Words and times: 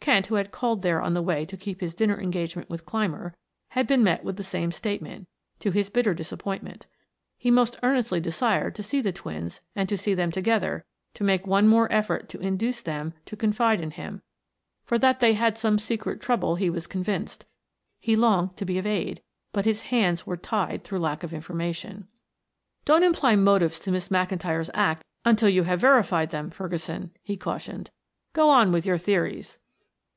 Kent, 0.00 0.28
who 0.28 0.36
had 0.36 0.50
called 0.50 0.80
there 0.80 1.02
on 1.02 1.12
the 1.12 1.20
way 1.20 1.44
to 1.44 1.54
keep 1.54 1.82
his 1.82 1.94
dinner 1.94 2.18
engagement 2.18 2.70
with 2.70 2.86
Clymer, 2.86 3.34
had 3.72 3.86
been 3.86 4.02
met 4.02 4.24
with 4.24 4.38
the 4.38 4.42
same 4.42 4.72
statement, 4.72 5.28
to 5.60 5.70
his 5.70 5.90
bitter 5.90 6.14
disappointment. 6.14 6.86
He 7.36 7.50
most 7.50 7.76
earnestly 7.82 8.18
desired 8.18 8.74
to 8.76 8.82
see 8.82 9.02
the 9.02 9.12
twins 9.12 9.60
and 9.76 9.86
to 9.90 9.98
see 9.98 10.14
them 10.14 10.30
together, 10.32 10.86
to 11.12 11.24
make 11.24 11.46
one 11.46 11.68
more 11.68 11.92
effort 11.92 12.30
to 12.30 12.40
induce 12.40 12.80
them 12.80 13.12
to 13.26 13.36
confide 13.36 13.82
in 13.82 13.90
him; 13.90 14.22
for 14.82 14.98
that 14.98 15.20
they 15.20 15.34
had 15.34 15.58
some 15.58 15.78
secret 15.78 16.22
trouble 16.22 16.56
he 16.56 16.70
was 16.70 16.86
convinced; 16.86 17.44
he 18.00 18.16
longed 18.16 18.56
to 18.56 18.64
be 18.64 18.78
of 18.78 18.86
aid, 18.86 19.20
but 19.52 19.66
his 19.66 19.82
hands 19.82 20.26
were 20.26 20.38
tied 20.38 20.84
through 20.84 21.00
lack 21.00 21.22
of 21.22 21.34
information. 21.34 22.08
"Don't 22.86 23.02
imply 23.04 23.36
motives 23.36 23.78
to 23.80 23.92
Miss 23.92 24.08
McIntyre's 24.08 24.70
act 24.72 25.04
until 25.26 25.50
you 25.50 25.64
have 25.64 25.80
verified 25.82 26.30
them, 26.30 26.48
Ferguson," 26.48 27.10
he 27.22 27.36
cautioned. 27.36 27.90
"Go 28.32 28.48
on 28.48 28.72
with 28.72 28.86
your 28.86 28.96
theories." 28.96 29.58